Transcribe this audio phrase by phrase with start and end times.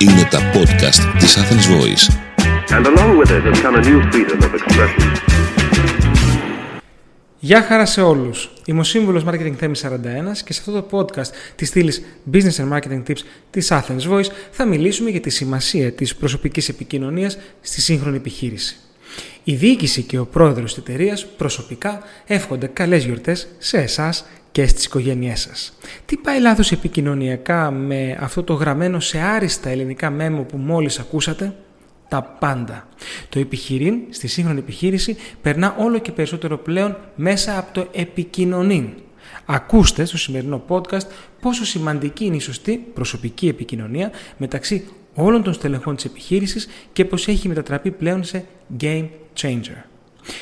[0.00, 2.04] Είναι τα podcast της Athens Voice.
[2.76, 5.12] And along with it has come a new freedom of expression.
[7.38, 8.50] Γεια χαρά σε όλους.
[8.64, 12.72] Είμαι ο σύμβουλος Marketing Theme 41 και σε αυτό το podcast της στήλης Business and
[12.72, 18.16] Marketing Tips της Athens Voice θα μιλήσουμε για τη σημασία της προσωπικής επικοινωνίας στη σύγχρονη
[18.16, 18.76] επιχείρηση.
[19.44, 24.24] Η διοίκηση και ο πρόεδρος της εταιρείας προσωπικά εύχονται καλές γιορτές σε εσάς
[24.58, 25.78] και στις οικογένειές σας.
[26.06, 31.56] Τι πάει λάθος επικοινωνιακά με αυτό το γραμμένο σε άριστα ελληνικά μέμο που μόλις ακούσατε;
[32.08, 32.88] Τα πάντα.
[33.28, 38.88] Το επιχειρήν στη σύγχρονη επιχείρηση περνά όλο και περισσότερο πλέον μέσα από το επικοινωνήν.
[39.46, 41.06] Ακούστε στο σημερινό podcast
[41.40, 47.28] πόσο σημαντική είναι η σωστή προσωπική επικοινωνία μεταξύ όλων των στελεχών της επιχείρησης και πως
[47.28, 48.44] έχει μετατραπεί πλέον σε
[48.80, 49.08] game
[49.40, 49.97] changer.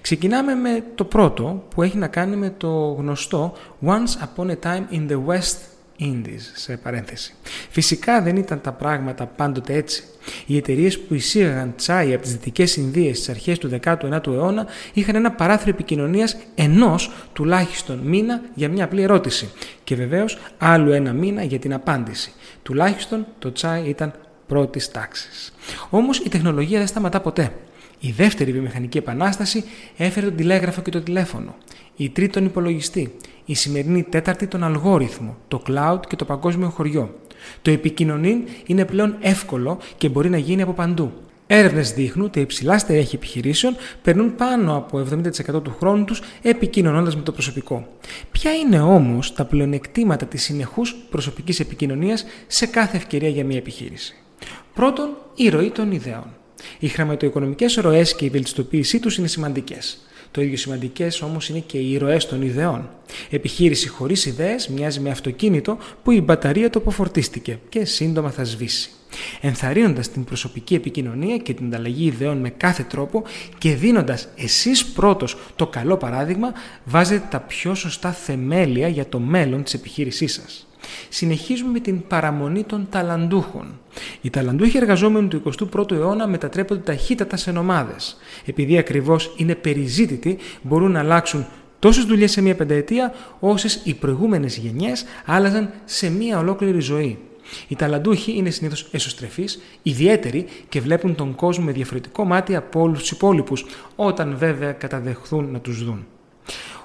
[0.00, 3.52] Ξεκινάμε με το πρώτο που έχει να κάνει με το γνωστό
[3.86, 5.56] Once Upon a Time in the West
[6.00, 7.34] Indies, σε παρένθεση.
[7.70, 10.04] Φυσικά δεν ήταν τα πράγματα πάντοτε έτσι.
[10.46, 15.14] Οι εταιρείες που εισήγαγαν τσάι από τις Δυτικές Ινδίες στις αρχές του 19ου αιώνα είχαν
[15.14, 19.50] ένα παράθυρο επικοινωνίας ενός τουλάχιστον μήνα για μια απλή ερώτηση.
[19.84, 22.32] Και βεβαίως άλλου ένα μήνα για την απάντηση.
[22.62, 24.12] Τουλάχιστον το τσάι ήταν
[24.46, 25.54] πρώτης τάξης.
[25.90, 27.52] Όμως η τεχνολογία δεν σταματά ποτέ.
[28.00, 29.64] Η δεύτερη βιομηχανική επανάσταση
[29.96, 31.54] έφερε τον τηλέγραφο και το τηλέφωνο.
[31.96, 33.14] Η τρίτη τον υπολογιστή.
[33.44, 37.14] Η σημερινή τέταρτη τον αλγόριθμο, το cloud και το παγκόσμιο χωριό.
[37.62, 41.12] Το επικοινωνήν είναι πλέον εύκολο και μπορεί να γίνει από παντού.
[41.50, 47.22] Έρευνες δείχνουν ότι υψηλά στελέχη επιχειρήσεων περνούν πάνω από 70% του χρόνου τους επικοινωνώντας με
[47.22, 47.86] το προσωπικό.
[48.30, 54.14] Ποια είναι όμως τα πλεονεκτήματα της συνεχούς προσωπικής επικοινωνίας σε κάθε ευκαιρία για μια επιχείρηση;
[54.74, 56.37] Πρώτον, η ροή των ιδεών.
[56.78, 59.98] Οι χρηματοοικονομικές ροές και η βελτιστοποίησή τους είναι σημαντικές.
[60.30, 62.88] Το ίδιο σημαντικές όμως είναι και οι ροές των ιδεών.
[63.30, 68.90] Επιχείρηση χωρίς ιδέες μοιάζει με αυτοκίνητο που η μπαταρία το αποφορτίστηκε και σύντομα θα σβήσει.
[69.40, 73.22] Ενθαρρύνοντας την προσωπική επικοινωνία και την ανταλλαγή ιδεών με κάθε τρόπο
[73.58, 76.52] και δίνοντας εσείς πρώτος το καλό παράδειγμα,
[76.84, 80.66] βάζετε τα πιο σωστά θεμέλια για το μέλλον της επιχείρησής σας.
[81.08, 83.80] Συνεχίζουμε με την παραμονή των ταλαντούχων.
[84.20, 85.42] Οι ταλαντούχοι εργαζόμενοι του
[85.74, 88.16] 21ου αιώνα μετατρέπονται ταχύτατα σε νομάδες.
[88.46, 91.46] Επειδή ακριβώς είναι περιζήτητοι, μπορούν να αλλάξουν
[91.78, 97.18] τόσες δουλειές σε μία πενταετία, όσες οι προηγούμενες γενιές άλλαζαν σε μία ολόκληρη ζωή.
[97.68, 102.98] Οι ταλαντούχοι είναι συνήθως εσωστρεφείς, ιδιαίτεροι και βλέπουν τον κόσμο με διαφορετικό μάτι από όλους
[102.98, 103.64] τους υπόλοιπους,
[103.96, 106.06] όταν βέβαια καταδεχθούν να τους δουν.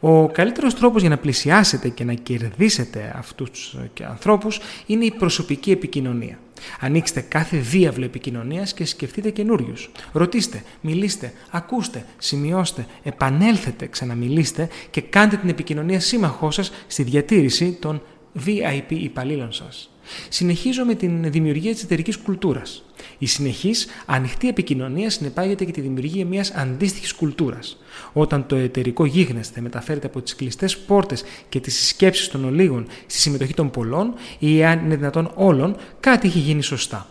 [0.00, 5.14] Ο καλύτερος τρόπος για να πλησιάσετε και να κερδίσετε αυτούς τους ε, ανθρώπους είναι η
[5.18, 6.38] προσωπική επικοινωνία.
[6.80, 9.90] Ανοίξτε κάθε διάβλο επικοινωνίας και σκεφτείτε καινούριους.
[10.12, 18.02] Ρωτήστε, μιλήστε, ακούστε, σημειώστε, επανέλθετε, ξαναμιλήστε και κάντε την επικοινωνία σύμμαχός σας στη διατήρηση των
[18.46, 19.90] VIP υπαλλήλων σας.
[20.28, 22.82] Συνεχίζω με την δημιουργία της εταιρικής κουλτούρας.
[23.18, 27.78] Η συνεχής ανοιχτή επικοινωνία συνεπάγεται και τη δημιουργία μιας αντίστοιχης κουλτούρας.
[28.12, 33.20] Όταν το εταιρικό γίγνεσθε μεταφέρεται από τις κλειστές πόρτες και τις συσκέψεις των ολίγων στη
[33.20, 37.06] συμμετοχή των πολλών ή αν είναι δυνατόν όλων, κάτι έχει γίνει σωστά.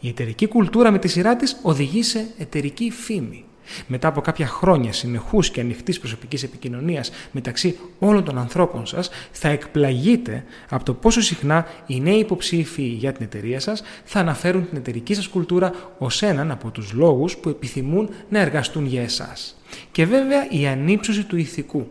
[0.00, 3.44] Η εταιρική κουλτούρα με τη σειρά της οδηγεί σε εταιρική φήμη.
[3.86, 9.48] Μετά από κάποια χρόνια συνεχούς και ανοιχτής προσωπικής επικοινωνίας μεταξύ όλων των ανθρώπων σας, θα
[9.48, 14.76] εκπλαγείτε από το πόσο συχνά οι νέοι υποψήφοι για την εταιρεία σας θα αναφέρουν την
[14.76, 19.56] εταιρική σας κουλτούρα ως έναν από τους λόγους που επιθυμούν να εργαστούν για εσάς.
[19.92, 21.86] Και βέβαια η ανύψωση του ηθικού.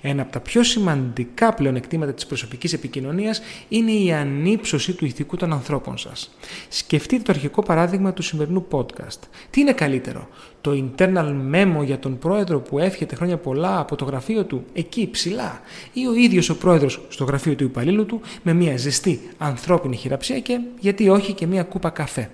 [0.00, 5.52] Ένα από τα πιο σημαντικά πλεονεκτήματα της προσωπικής επικοινωνίας είναι η ανύψωση του ηθικού των
[5.52, 6.30] ανθρώπων σας.
[6.68, 9.18] Σκεφτείτε το αρχικό παράδειγμα του σημερινού podcast.
[9.50, 10.28] Τι είναι καλύτερο,
[10.60, 15.08] το internal memo για τον πρόεδρο που εύχεται χρόνια πολλά από το γραφείο του εκεί
[15.10, 15.60] ψηλά
[15.92, 20.40] ή ο ίδιος ο πρόεδρος στο γραφείο του υπαλλήλου του με μια ζεστή ανθρώπινη χειραψία
[20.40, 22.30] και γιατί όχι και μια κούπα καφέ.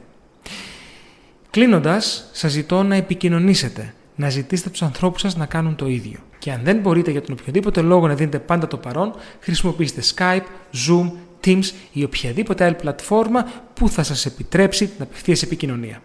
[1.50, 6.18] Κλείνοντας, σας ζητώ να επικοινωνήσετε να ζητήσετε τους ανθρώπους σας να κάνουν το ίδιο.
[6.46, 10.44] Και αν δεν μπορείτε για τον οποιοδήποτε λόγο να δίνετε πάντα το παρόν, χρησιμοποιήστε Skype,
[10.88, 11.10] Zoom,
[11.44, 16.02] Teams ή οποιαδήποτε άλλη πλατφόρμα που θα σας επιτρέψει την απευθείας επικοινωνία.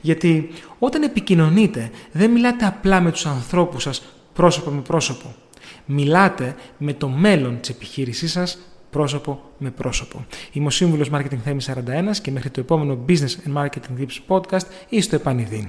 [0.00, 4.02] Γιατί όταν επικοινωνείτε δεν μιλάτε απλά με τους ανθρώπους σας
[4.32, 5.34] πρόσωπο με πρόσωπο.
[5.84, 8.58] Μιλάτε με το μέλλον της επιχείρησής σας
[8.90, 10.26] πρόσωπο με πρόσωπο.
[10.52, 14.66] Είμαι ο Σύμβουλος Marketing Theme 41 και μέχρι το επόμενο Business and Marketing Tips Podcast
[14.88, 15.68] είστε επανειδήν.